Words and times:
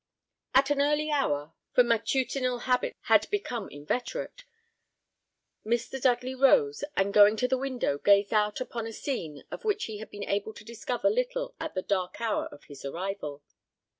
At 0.55 0.71
an 0.71 0.81
early 0.81 1.11
hour 1.11 1.53
for 1.75 1.83
matutinal 1.83 2.61
habits 2.61 2.97
had 3.01 3.29
become 3.29 3.69
inveterate 3.69 4.45
Mr. 5.63 6.01
Dudley 6.01 6.33
rose, 6.33 6.83
and 6.97 7.13
going 7.13 7.35
to 7.37 7.47
the 7.47 7.55
window, 7.55 7.99
gazed 7.99 8.33
out 8.33 8.59
upon 8.59 8.87
a 8.87 8.93
scene 8.93 9.43
of 9.51 9.63
which 9.63 9.83
he 9.85 9.99
had 9.99 10.09
been 10.09 10.23
able 10.23 10.55
to 10.55 10.65
discover 10.65 11.11
little 11.11 11.53
at 11.59 11.75
the 11.75 11.83
dark 11.83 12.19
hour 12.19 12.47
of 12.47 12.63
his 12.63 12.83
arrival. 12.83 13.43